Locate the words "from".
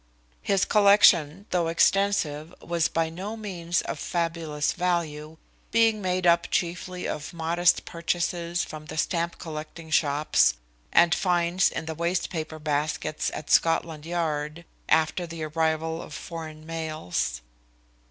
8.63-8.85